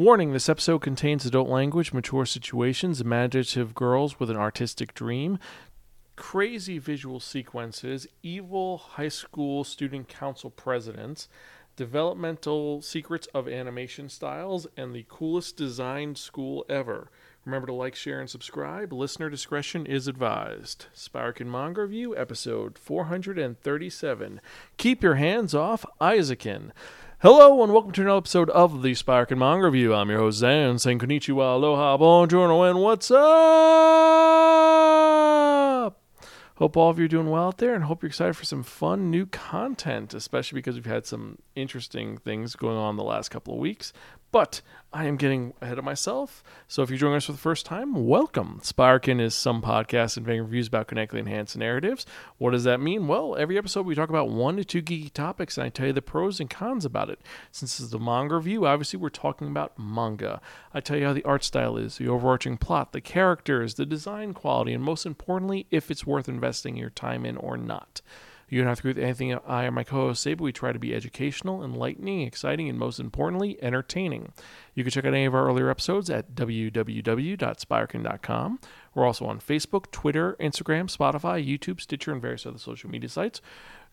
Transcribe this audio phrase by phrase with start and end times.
[0.00, 5.38] Warning this episode contains adult language, mature situations, imaginative girls with an artistic dream,
[6.16, 11.28] crazy visual sequences, evil high school student council presidents,
[11.76, 17.10] developmental secrets of animation styles, and the coolest designed school ever.
[17.44, 18.94] Remember to like, share, and subscribe.
[18.94, 20.86] Listener discretion is advised.
[20.96, 24.40] Spirekin Manga Review, episode 437.
[24.78, 26.70] Keep your hands off Eizouken.
[27.22, 29.92] Hello and welcome to another episode of the Spirekin Manga Review.
[29.92, 33.20] I'm your host Zan, saying konnichiwa, aloha, bonjour, and what's up?
[36.56, 38.62] Hope all of you are doing well out there and hope you're excited for some
[38.62, 43.52] fun new content, especially because we've had some interesting things going on the last couple
[43.52, 43.92] of weeks.
[44.32, 44.62] But
[44.92, 46.44] I am getting ahead of myself.
[46.68, 48.60] So if you're joining us for the first time, welcome.
[48.62, 52.06] Spirekin is some podcast and reviews about connectly enhanced narratives.
[52.38, 53.08] What does that mean?
[53.08, 55.92] Well, every episode we talk about one to two geeky topics and I tell you
[55.92, 57.20] the pros and cons about it.
[57.50, 60.40] Since this is the manga review, obviously we're talking about manga.
[60.72, 64.32] I tell you how the art style is, the overarching plot, the characters, the design
[64.32, 68.00] quality, and most importantly, if it's worth investing your time in or not.
[68.50, 70.52] You don't have to agree with anything I or my co host say, but we
[70.52, 74.32] try to be educational, enlightening, exciting, and most importantly, entertaining.
[74.74, 78.60] You can check out any of our earlier episodes at www.spirekin.com.
[78.94, 83.40] We're also on Facebook, Twitter, Instagram, Spotify, YouTube, Stitcher, and various other social media sites.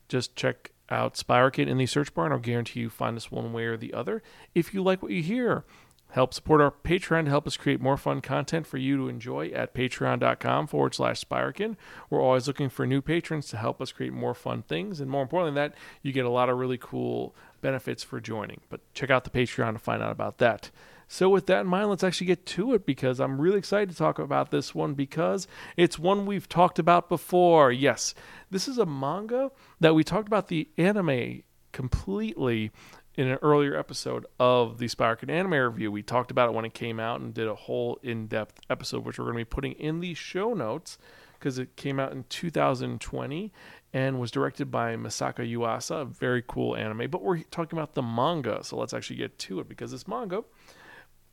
[0.10, 3.54] Just check out Spirekin in the search bar, and I'll guarantee you find us one
[3.54, 4.24] way or the other.
[4.56, 5.66] If you like what you hear,
[6.10, 9.50] Help support our Patreon to help us create more fun content for you to enjoy
[9.50, 11.76] at patreon.com forward slash Spirekin.
[12.10, 15.02] We're always looking for new patrons to help us create more fun things.
[15.02, 18.62] And more importantly than that, you get a lot of really cool benefits for joining.
[18.70, 20.72] But check out the Patreon to find out about that.
[21.10, 23.96] So, with that in mind, let's actually get to it because I'm really excited to
[23.96, 25.48] talk about this one because
[25.78, 27.72] it's one we've talked about before.
[27.72, 28.14] Yes,
[28.52, 32.72] this is a manga that we talked about the anime completely
[33.18, 35.92] in an earlier episode of the Spirekin Anime Review.
[35.92, 39.04] We talked about it when it came out and did a whole in depth episode,
[39.04, 41.00] which we're going to be putting in the show notes
[41.34, 43.52] because it came out in 2020
[43.92, 47.10] and was directed by Masaaki Yuasa, a very cool anime.
[47.10, 50.44] But we're talking about the manga, so let's actually get to it because this manga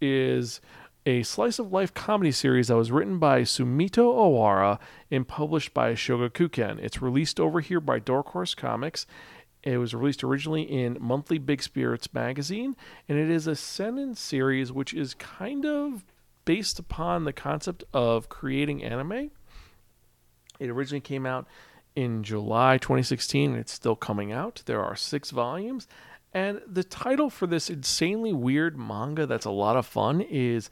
[0.00, 0.62] is
[1.06, 4.78] a slice of life comedy series that was written by Sumito Oowara
[5.10, 6.78] and published by Shogakukan.
[6.78, 9.06] It's released over here by Dark Horse Comics
[9.64, 12.76] it was released originally in Monthly Big Spirits magazine,
[13.08, 16.04] and it is a seinen series which is kind of
[16.44, 19.30] based upon the concept of creating anime.
[20.60, 21.46] It originally came out
[21.96, 24.62] in July 2016, and it's still coming out.
[24.66, 25.88] There are six volumes,
[26.34, 30.68] and the title for this insanely weird manga that's a lot of fun is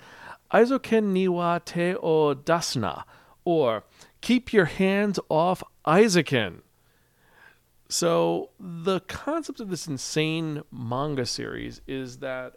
[0.53, 3.05] Eizouken Niwa Te o Dasna,
[3.47, 3.85] or
[4.21, 6.61] Keep Your Hands Off Eizouken.
[7.93, 12.55] So, the concept of this insane manga series is that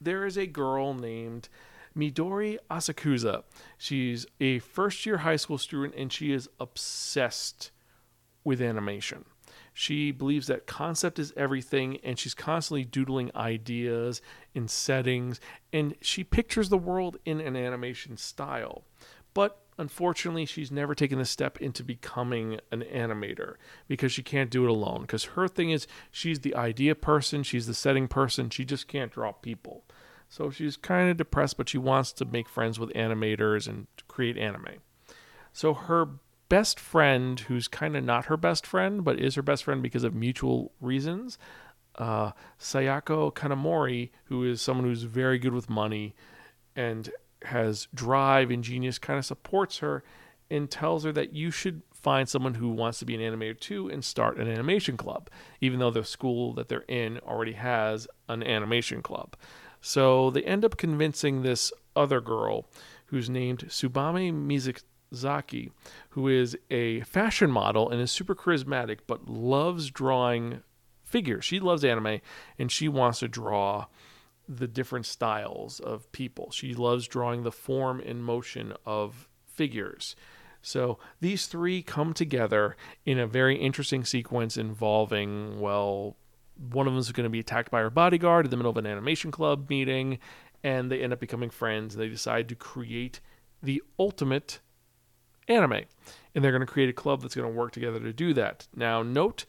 [0.00, 1.48] there is a girl named
[1.96, 3.42] Midori Asakusa.
[3.76, 7.72] She's a first year high school student and she is obsessed
[8.44, 9.24] with animation.
[9.74, 14.22] She believes that concept is everything and she's constantly doodling ideas
[14.54, 15.40] and settings
[15.72, 18.84] and she pictures the world in an animation style.
[19.34, 23.54] But unfortunately, she's never taken the step into becoming an animator
[23.86, 25.02] because she can't do it alone.
[25.02, 29.12] Because her thing is, she's the idea person, she's the setting person, she just can't
[29.12, 29.84] draw people.
[30.28, 34.36] So she's kind of depressed, but she wants to make friends with animators and create
[34.36, 34.82] anime.
[35.52, 36.08] So her
[36.48, 40.04] best friend, who's kind of not her best friend, but is her best friend because
[40.04, 41.38] of mutual reasons,
[41.94, 46.14] uh, Sayaka Kanamori, who is someone who's very good with money
[46.76, 47.10] and
[47.44, 50.02] has drive and genius kind of supports her
[50.50, 53.88] and tells her that you should find someone who wants to be an animator too
[53.88, 55.28] and start an animation club,
[55.60, 59.36] even though the school that they're in already has an animation club.
[59.80, 62.66] So they end up convincing this other girl
[63.06, 65.70] who's named Tsubame Mizusaki,
[66.10, 70.62] who is a fashion model and is super charismatic but loves drawing
[71.04, 71.44] figures.
[71.44, 72.20] She loves anime
[72.58, 73.86] and she wants to draw
[74.48, 76.50] the different styles of people.
[76.50, 80.16] She loves drawing the form and motion of figures.
[80.62, 86.16] So these three come together in a very interesting sequence involving, well,
[86.56, 88.76] one of them is going to be attacked by her bodyguard in the middle of
[88.76, 90.18] an animation club meeting,
[90.64, 91.94] and they end up becoming friends.
[91.94, 93.20] They decide to create
[93.62, 94.60] the ultimate
[95.46, 95.84] anime,
[96.34, 98.66] and they're going to create a club that's going to work together to do that.
[98.74, 99.44] Now, note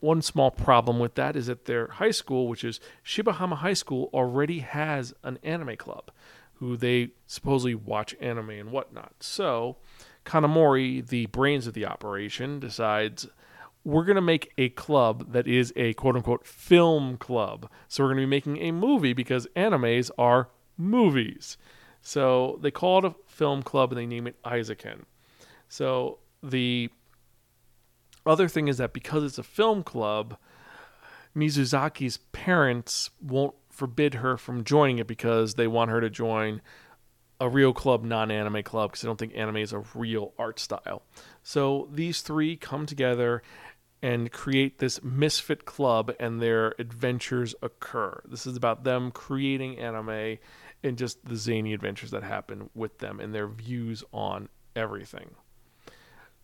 [0.00, 4.10] one small problem with that is that their high school, which is Shibahama High School,
[4.12, 6.10] already has an anime club
[6.54, 9.12] who they supposedly watch anime and whatnot.
[9.20, 9.76] So,
[10.24, 13.26] Kanamori, the brains of the operation, decides
[13.84, 17.70] we're going to make a club that is a quote unquote film club.
[17.88, 21.56] So we're going to be making a movie because animes are movies.
[22.02, 25.02] So they call it a film club and they name it Eizouken.
[25.68, 26.90] So the
[28.26, 30.36] other thing is that because it's a film club,
[31.34, 36.62] Mizusaki's parents won't forbid her from joining it because they want her to join
[37.38, 40.58] a real club, non anime club, because I don't think anime is a real art
[40.58, 41.02] style.
[41.42, 43.42] So these three come together
[44.02, 48.22] and create this misfit club, and their adventures occur.
[48.26, 50.38] This is about them creating anime
[50.82, 55.30] and just the zany adventures that happen with them and their views on everything.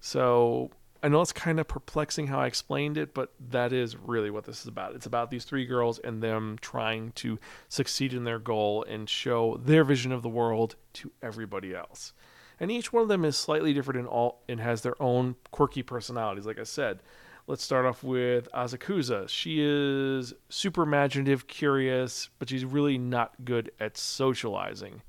[0.00, 0.70] So
[1.02, 4.44] I know it's kind of perplexing how I explained it, but that is really what
[4.44, 4.94] this is about.
[4.94, 9.60] It's about these three girls and them trying to succeed in their goal and show
[9.64, 12.12] their vision of the world to everybody else.
[12.60, 15.82] And each one of them is slightly different in all and has their own quirky
[15.82, 16.46] personalities.
[16.46, 17.02] Like I said,
[17.48, 19.28] let's start off with Asakusa.
[19.28, 25.02] She is super imaginative, curious, but she's really not good at socializing.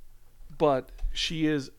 [0.58, 1.70] But she is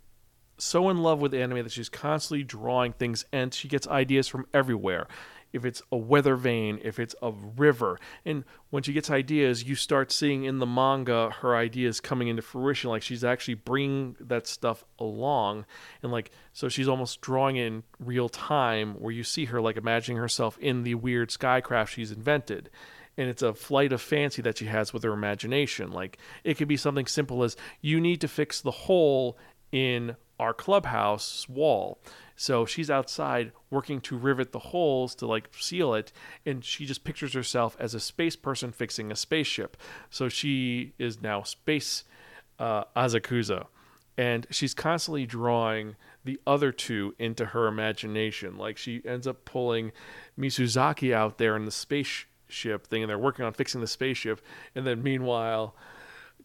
[0.57, 4.47] so in love with anime that she's constantly drawing things and she gets ideas from
[4.55, 5.07] everywhere.
[5.53, 8.01] If it's a weather vane, if it's a river.
[8.25, 12.43] And when she gets ideas, you start seeing in the manga her ideas coming into
[12.43, 12.91] fruition.
[12.91, 15.65] Like she's actually bringing that stuff along.
[16.03, 20.19] And like, so she's almost drawing in real time where you see her like imagining
[20.19, 22.69] herself in the weird skycraft she's invented
[23.17, 25.93] and it's a flight of fancy that she has with her imagination.
[25.93, 29.39] Like it could be something simple as you need to fix the hole
[29.71, 31.99] in our clubhouse wall.
[32.37, 36.13] So she's outside working to rivet the holes to like seal it,
[36.45, 39.77] and she just pictures herself as a space person fixing a spaceship.
[40.11, 42.05] So she is now space
[42.59, 43.67] uh, Asakusa,
[44.19, 48.57] and she's constantly drawing the other two into her imagination.
[48.57, 49.93] Like she ends up pulling
[50.39, 54.41] Mizusaki out there in the spaceship thing, and they're working on fixing the spaceship,
[54.75, 55.77] and then meanwhile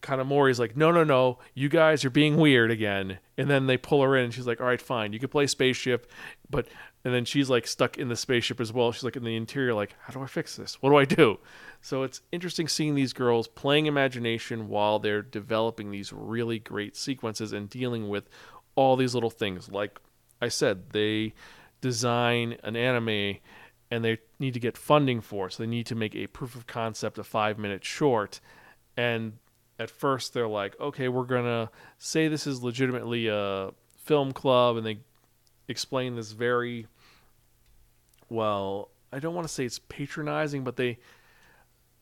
[0.02, 3.18] Kanamori's like, no, no, no, you guys are being weird again.
[3.36, 5.46] And then they pull her in, and she's like, all right, fine, you can play
[5.46, 6.10] spaceship,
[6.48, 6.66] but
[7.04, 8.92] and then she's like stuck in the spaceship as well.
[8.92, 10.74] She's like in the interior, like, how do I fix this?
[10.82, 11.38] What do I do?
[11.80, 17.52] So it's interesting seeing these girls playing imagination while they're developing these really great sequences
[17.52, 18.28] and dealing with
[18.74, 19.70] all these little things.
[19.70, 19.98] Like
[20.42, 21.32] I said, they
[21.80, 23.38] design an anime
[23.90, 25.54] and they need to get funding for it.
[25.54, 28.40] So they need to make a proof of concept, a five minute short.
[28.96, 29.38] And
[29.80, 34.86] at first they're like, okay, we're gonna say this is legitimately a film club, and
[34.86, 34.98] they
[35.68, 36.86] explain this very
[38.28, 38.90] well.
[39.10, 40.98] I don't want to say it's patronizing, but they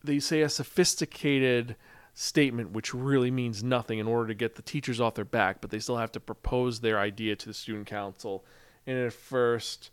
[0.03, 1.77] they say a sophisticated
[2.13, 5.69] statement which really means nothing in order to get the teachers off their back, but
[5.69, 8.43] they still have to propose their idea to the student council.
[8.85, 9.89] And at first,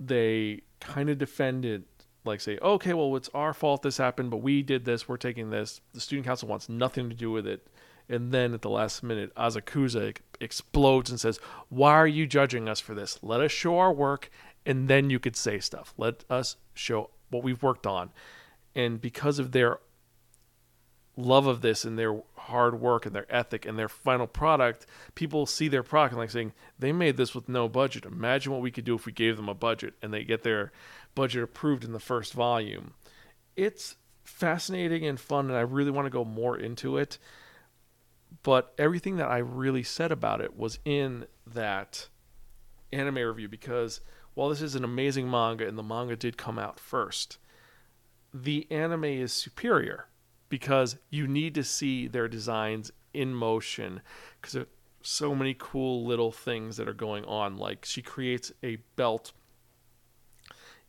[0.00, 1.82] they kind of defend it
[2.28, 5.50] like say, okay, well, it's our fault this happened, but we did this, we're taking
[5.50, 5.80] this.
[5.92, 7.66] The student council wants nothing to do with it.
[8.08, 11.38] And then at the last minute, Asakusa explodes and says,
[11.68, 13.18] Why are you judging us for this?
[13.22, 14.30] Let us show our work,
[14.64, 15.92] and then you could say stuff.
[15.98, 18.10] Let us show what we've worked on.
[18.74, 19.80] And because of their
[21.18, 25.44] love of this and their hard work and their ethic and their final product, people
[25.46, 28.06] see their product and like saying, They made this with no budget.
[28.06, 29.94] Imagine what we could do if we gave them a budget.
[30.00, 30.72] And they get their
[31.14, 32.94] budget approved in the first volume.
[33.56, 37.18] It's fascinating and fun, and I really want to go more into it.
[38.42, 42.08] But everything that I really said about it was in that
[42.92, 44.00] anime review because
[44.34, 47.38] while this is an amazing manga and the manga did come out first,
[48.32, 50.06] the anime is superior
[50.48, 54.00] because you need to see their designs in motion
[54.40, 54.68] because there are
[55.02, 57.56] so many cool little things that are going on.
[57.56, 59.32] Like she creates a belt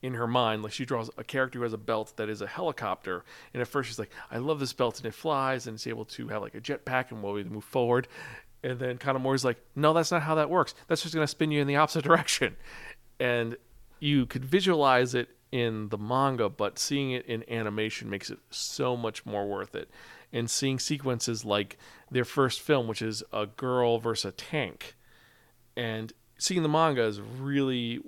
[0.01, 0.63] in her mind.
[0.63, 3.23] Like she draws a character who has a belt that is a helicopter,
[3.53, 6.05] and at first she's like, "I love this belt and it flies and it's able
[6.05, 8.07] to have like a jetpack and while we move forward."
[8.61, 10.73] And then kind of Kanamori's like, "No, that's not how that works.
[10.87, 12.55] That's just going to spin you in the opposite direction."
[13.19, 13.57] And
[13.99, 18.95] you could visualize it in the manga, but seeing it in animation makes it so
[18.95, 19.89] much more worth it.
[20.31, 21.77] And seeing sequences like
[22.11, 24.95] their first film, which is a girl versus a tank,
[25.75, 27.99] and seeing the manga is really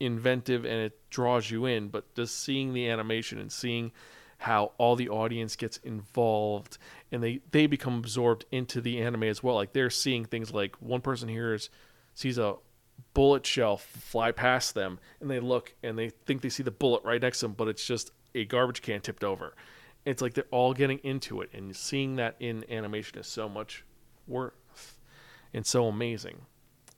[0.00, 3.92] inventive and it draws you in, but just seeing the animation and seeing
[4.38, 6.76] how all the audience gets involved
[7.10, 9.54] and they they become absorbed into the anime as well.
[9.54, 11.70] Like they're seeing things like one person here is
[12.14, 12.56] sees a
[13.14, 17.02] bullet shell fly past them and they look and they think they see the bullet
[17.04, 19.54] right next to them, but it's just a garbage can tipped over.
[20.04, 23.84] It's like they're all getting into it and seeing that in animation is so much
[24.26, 24.98] worth
[25.52, 26.42] and so amazing.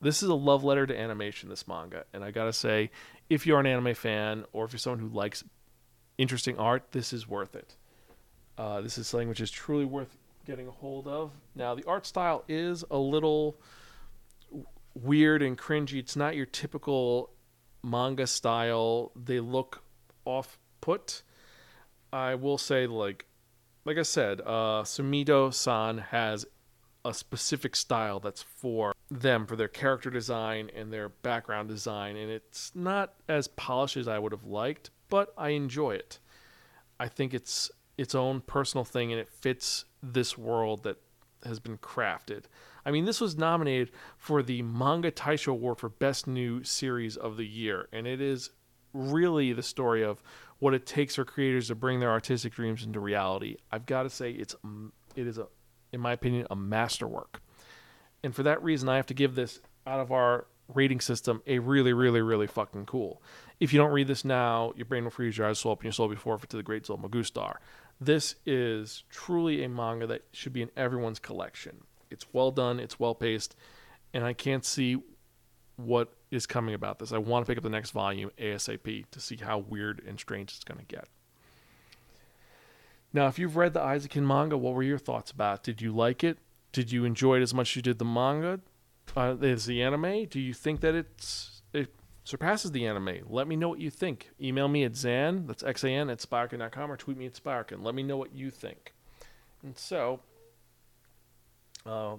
[0.00, 2.04] This is a love letter to animation, this manga.
[2.12, 2.90] And I gotta say,
[3.30, 5.44] if you're an anime fan or if you're someone who likes
[6.18, 7.76] interesting art, this is worth it.
[8.58, 11.32] Uh, this is something which is truly worth getting a hold of.
[11.54, 13.56] Now, the art style is a little
[14.96, 15.98] weird and cringy.
[15.98, 17.30] It's not your typical
[17.82, 19.12] manga style.
[19.14, 19.82] They look
[20.24, 21.22] off put.
[22.12, 23.26] I will say, like,
[23.84, 26.46] like I said, uh, Sumito San has
[27.04, 32.30] a specific style that's for them, for their character design and their background design, and
[32.30, 36.18] it's not as polished as I would have liked, but I enjoy it.
[36.98, 40.96] I think it's its own personal thing and it fits this world that
[41.44, 42.44] has been crafted.
[42.86, 47.36] I mean, this was nominated for the Manga Taisho Award for Best New Series of
[47.36, 48.50] the Year, and it is
[48.92, 50.22] really the story of
[50.60, 53.56] what it takes for creators to bring their artistic dreams into reality.
[53.72, 54.54] I've got to say, it's
[55.16, 55.48] it is a,
[55.92, 57.42] in my opinion, a masterwork,
[58.22, 61.58] and for that reason, I have to give this out of our rating system a
[61.58, 63.20] really, really, really fucking cool.
[63.58, 65.92] If you don't read this now, your brain will freeze, your eyes will open, your
[65.92, 67.56] soul will be forfeit to the great Zolma Gustar.
[68.00, 71.82] This is truly a manga that should be in everyone's collection.
[72.10, 73.56] It's well done, it's well paced,
[74.12, 74.98] and I can't see
[75.76, 77.12] what is coming about this.
[77.12, 80.54] I want to pick up the next volume ASAP to see how weird and strange
[80.54, 81.08] it's going to get.
[83.12, 85.62] Now, if you've read the Eizouken manga, what were your thoughts about?
[85.62, 86.38] Did you like it?
[86.72, 88.60] Did you enjoy it as much as you did the manga?
[89.16, 90.26] Uh, as the anime?
[90.26, 91.94] Do you think that it's it
[92.26, 93.20] surpasses the anime.
[93.28, 94.30] Let me know what you think.
[94.40, 97.82] Email me at Zan, that's X-A-N, at Spirekin.com, or tweet me at Spirekin.
[97.82, 98.92] Let me know what you think.
[99.62, 100.20] And so,
[101.86, 102.16] uh,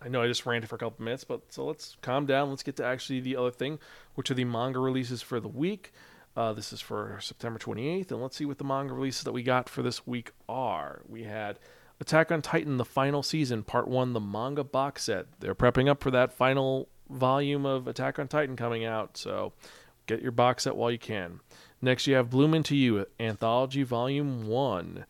[0.00, 2.50] I know I just ranted for a couple minutes, but so let's calm down.
[2.50, 3.78] Let's get to actually the other thing,
[4.14, 5.92] which are the manga releases for the week.
[6.36, 9.42] Uh, this is for September 28th, and let's see what the manga releases that we
[9.42, 11.00] got for this week are.
[11.08, 11.58] We had
[11.98, 15.26] Attack on Titan, the final season, part one, the manga box set.
[15.40, 19.54] They're prepping up for that final volume of Attack on Titan coming out, so
[20.06, 21.40] get your box set while you can.
[21.80, 25.06] Next, you have Bloom Into You, Anthology Volume 1.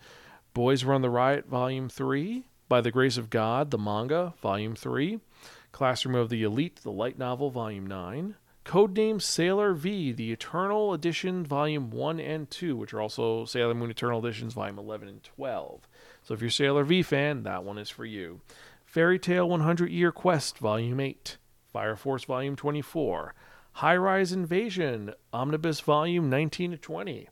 [0.54, 2.44] Boys Run the Riot, Volume 3.
[2.68, 5.20] By the Grace of God, the manga, Volume 3.
[5.72, 8.36] Classroom of the Elite, the light novel, Volume 9.
[8.64, 13.90] Codename Sailor V, the Eternal Edition, Volume 1 and 2, which are also Sailor Moon
[13.90, 15.88] Eternal Editions, Volume 11 and 12.
[16.22, 18.40] So if you're a Sailor V fan, that one is for you.
[18.84, 21.36] Fairy Tail 100 Year Quest, Volume 8.
[21.76, 23.34] Fire Force Volume 24,
[23.72, 27.28] High Rise Invasion, Omnibus Volume 19 to 20,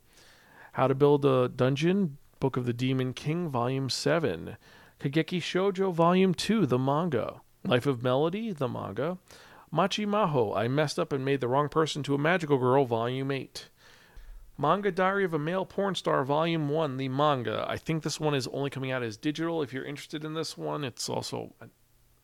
[0.72, 4.58] How to Build a Dungeon, Book of the Demon King Volume 7,
[5.04, 9.18] Kageki Shoujo Volume 2, the manga, Life of Melody, the manga,
[9.70, 13.30] Machi Maho, I Messed Up and Made the Wrong Person to a Magical Girl, Volume
[13.30, 13.68] 8.
[14.56, 17.66] Manga Diary of a Male Porn Star, Volume 1, the manga.
[17.68, 19.60] I think this one is only coming out as digital.
[19.60, 21.52] If you're interested in this one, it's also.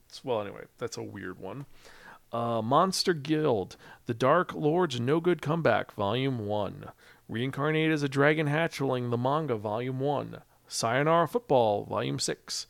[0.08, 1.66] It's, well, anyway, that's a weird one.
[2.32, 6.87] Uh, Monster Guild, The Dark Lord's No Good Comeback, Volume 1.
[7.28, 10.40] Reincarnated as a Dragon Hatchling, the manga, Volume 1.
[10.72, 12.68] Sayonara Football, Volume 6.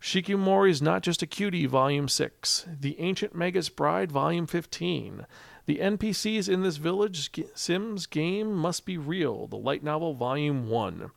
[0.00, 2.66] Shikimori's Not Just a Cutie, Volume 6.
[2.80, 5.26] The Ancient Magus Bride, Volume 15.
[5.66, 11.10] The NPCs in this village Sims game must be real, the light novel, Volume 1.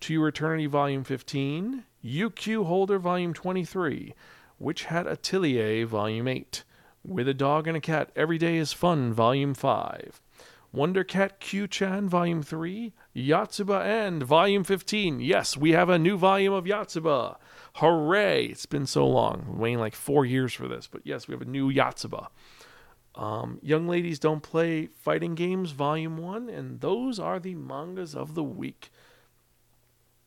[0.00, 1.84] To Your Eternity, Volume 15.
[2.02, 4.14] UQ Holder, Volume 23.
[4.58, 6.64] Witch Hat Atelier, Volume 8.
[7.04, 10.22] With a Dog and a Cat, Every Day is Fun, Volume 5.
[10.74, 12.92] Wonder Cat Q Chan, Volume 3.
[13.14, 15.20] Yotsuba and Volume 15.
[15.20, 17.36] Yes, we have a new volume of Yotsuba.
[17.76, 18.46] Hooray!
[18.46, 19.56] It's been so long.
[19.56, 22.26] waiting like four years for this, but yes, we have a new Yotsuba.
[23.14, 28.34] Um, Young Ladies Don't Play Fighting Games, Volume 1, and those are the mangas of
[28.34, 28.90] the week.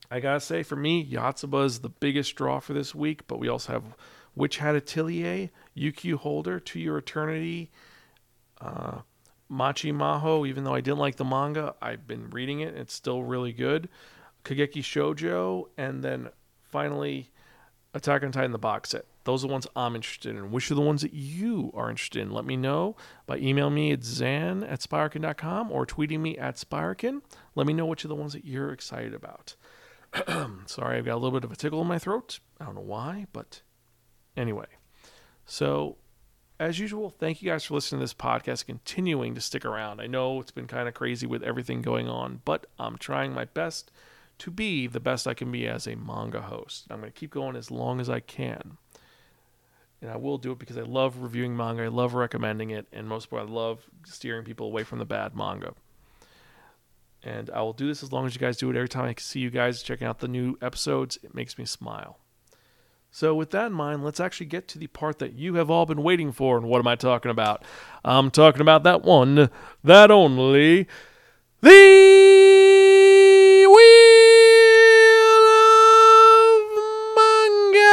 [0.10, 3.50] I gotta say, for me, Yotsuba is the biggest draw for this week, but we
[3.50, 3.98] also have
[4.34, 7.70] Witch Hat Atelier, UQ Holder, To Your Eternity,
[8.62, 9.00] uh,
[9.50, 10.48] Machi Maho.
[10.48, 12.76] Even though I didn't like the manga, I've been reading it.
[12.76, 13.90] It's still really good.
[14.44, 16.30] Kageki Shoujo, and then
[16.62, 17.32] finally
[17.94, 19.06] Attack on Titan, the box set.
[19.24, 20.52] Those are the ones I'm interested in.
[20.52, 22.32] Which are the ones that you are interested in?
[22.32, 27.22] Let me know by email me at zan at spirekin.com or tweeting me at spirekin.
[27.56, 29.56] Let me know which are the ones that you're excited about.
[30.66, 32.40] Sorry, I've got a little bit of a tickle in my throat.
[32.62, 33.62] I don't know why, but
[34.38, 34.68] Anyway,
[35.46, 35.98] so
[36.60, 40.02] as usual, thank you guys for listening to this podcast, continuing to stick around.
[40.02, 43.46] I know it's been kind of crazy with everything going on, but I'm trying my
[43.46, 43.92] best
[44.40, 46.88] to be the best I can be as a manga host.
[46.90, 48.78] I'm going to keep going as long as I can.
[50.02, 53.08] And I will do it because I love reviewing manga, I love recommending it, and
[53.08, 55.74] most of all, I love steering people away from the bad manga.
[57.24, 58.76] And I will do this as long as you guys do it.
[58.76, 62.20] Every time I see you guys checking out the new episodes, it makes me smile.
[63.10, 65.86] So, with that in mind, let's actually get to the part that you have all
[65.86, 66.58] been waiting for.
[66.58, 67.64] And what am I talking about?
[68.06, 69.50] I'm talking about that one,
[69.84, 70.88] that only,
[71.62, 71.70] the
[73.68, 76.62] Wheel of
[77.16, 77.88] Manga.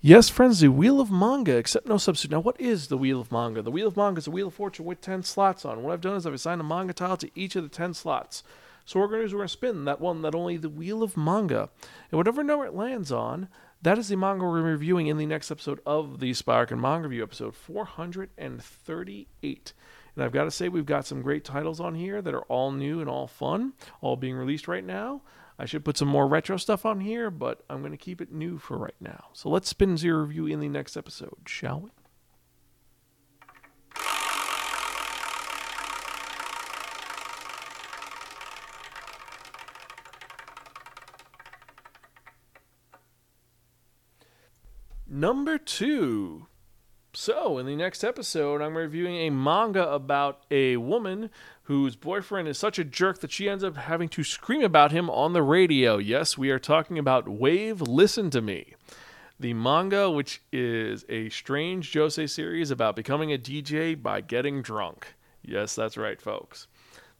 [0.00, 2.32] Yes, friends, the Wheel of Manga, except no substitute.
[2.32, 3.62] Now, what is the Wheel of Manga?
[3.62, 5.84] The Wheel of Manga is a Wheel of Fortune with 10 slots on.
[5.84, 8.42] What I've done is I've assigned a manga tile to each of the 10 slots.
[8.88, 11.68] So we're going to spin that one, that only the Wheel of Manga.
[12.10, 13.50] And whatever number it lands on,
[13.82, 17.22] that is the manga we're reviewing in the next episode of the Spirekin Manga Review,
[17.22, 19.72] episode 438.
[20.14, 22.72] And I've got to say, we've got some great titles on here that are all
[22.72, 25.20] new and all fun, all being released right now.
[25.58, 28.32] I should put some more retro stuff on here, but I'm going to keep it
[28.32, 29.26] new for right now.
[29.34, 31.90] So let's spin zero review in the next episode, shall we?
[45.18, 46.46] Number two.
[47.12, 51.30] So, in the next episode, I'm reviewing a manga about a woman
[51.64, 55.10] whose boyfriend is such a jerk that she ends up having to scream about him
[55.10, 55.98] on the radio.
[55.98, 58.74] Yes, we are talking about Wave Listen to Me.
[59.40, 65.14] The manga, which is a strange Josei series about becoming a DJ by getting drunk.
[65.42, 66.68] Yes, that's right, folks.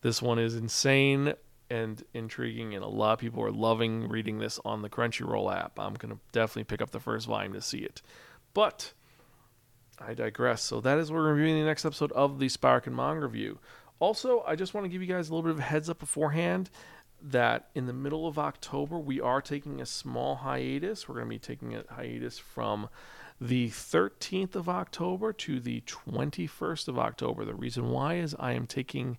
[0.02, 1.34] This one is insane
[1.70, 5.78] and intriguing, and a lot of people are loving reading this on the Crunchyroll app.
[5.78, 8.02] I'm going to definitely pick up the first volume to see it.
[8.54, 8.92] But
[10.00, 10.62] I digress.
[10.62, 13.58] So that is what we're reviewing the next episode of the Spirekin Manga Review.
[14.00, 15.98] Also, I just want to give you guys a little bit of a heads up
[15.98, 16.70] beforehand
[17.20, 21.08] that in the middle of October, we are taking a small hiatus.
[21.08, 22.88] We're going to be taking a hiatus from
[23.40, 27.44] the 13th of October to the 21st of October.
[27.44, 29.18] The reason why is I am taking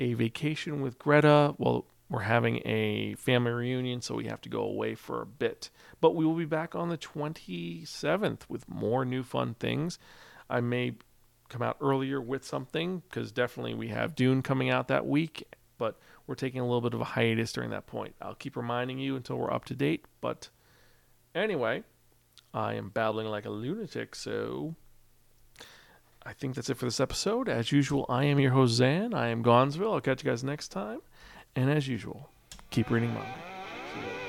[0.00, 1.54] a vacation with Greta.
[1.58, 5.70] Well, we're having a family reunion, so we have to go away for a bit.
[6.00, 9.98] But we will be back on the 27th with more new fun things.
[10.48, 10.94] I may
[11.48, 15.98] come out earlier with something because definitely we have Dune coming out that week, but
[16.26, 18.14] we're taking a little bit of a hiatus during that point.
[18.20, 20.04] I'll keep reminding you until we're up to date.
[20.20, 20.48] But
[21.34, 21.84] anyway,
[22.52, 24.74] I am babbling like a lunatic, so
[26.30, 27.48] I think that's it for this episode.
[27.48, 29.14] As usual, I am your host, Zan.
[29.14, 29.92] I am Gonzville.
[29.92, 31.00] I'll catch you guys next time.
[31.56, 32.30] And as usual,
[32.70, 34.19] keep reading manga.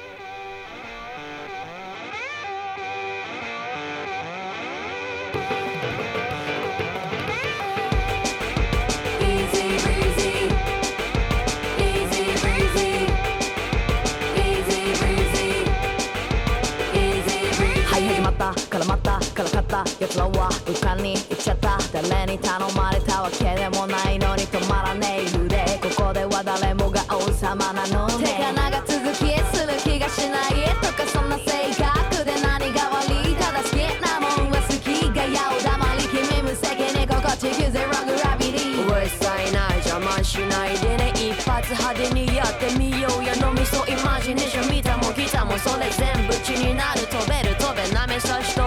[19.84, 21.78] た奴らは武漢に行っちゃった
[22.10, 25.38] 誰に頼まれたわけでもないのに止まらねえ。
[25.38, 28.08] 腕ここでは誰もが王様なの。
[28.20, 30.52] ね手が長続きする気がしない。
[30.82, 39.70] とかそんな性格で何が悪いただ好きなもんは好きがやお黙り君無責任心地くゼログラビリうるさいな。
[39.74, 41.12] い邪魔しないでね。
[41.15, 43.34] 一発派手にやってみようや。
[43.36, 43.89] 飲みそう。
[43.89, 47.56] イマジネーション見たも来たもそれ全部血になる飛べる。
[47.56, 48.61] 飛べなめさしと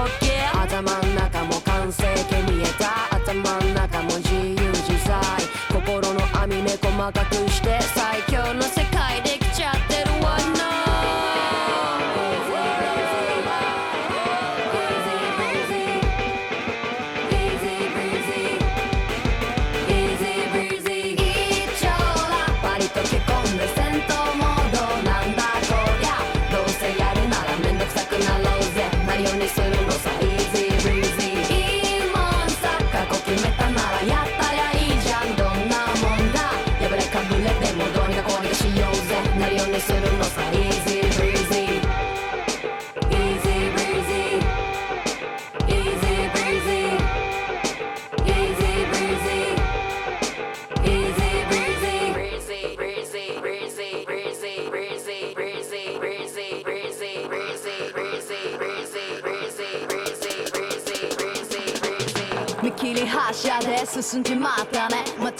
[7.34, 8.03] push that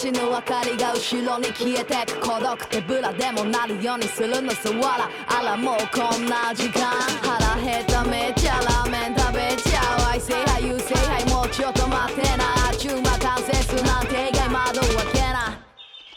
[0.04, 4.68] 街の明かりが後ろに消えてく孤独手ぶらでもなるようにするのさ。
[4.68, 5.08] わら。
[5.26, 6.92] あらもうこんな時間。
[7.22, 12.44] 腹減っためっちゃラーメン食べちゃう愛せはい優勢はいもうちょっと待ってな。
[12.68, 15.58] あちゅう間完成すなんて意外窓を開けな。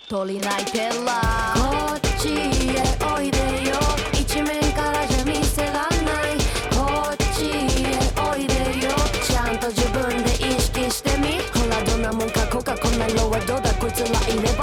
[0.10, 2.07] 鳥鳴いてら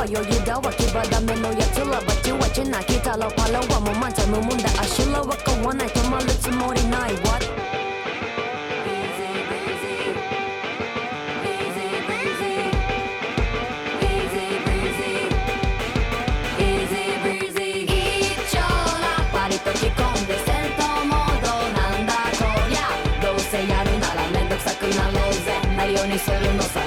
[0.06, 7.64] 余裕だわ牙ダメのやつらはチュワチュなきたらパラはもう満載無もんだあしらは買わない止まるつもりない What?
[24.84, 25.76] なろうぜ。
[25.76, 26.83] なるようにするのさ。